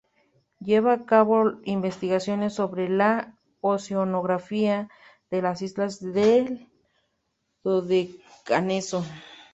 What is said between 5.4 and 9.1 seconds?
las islas del Dodecaneso.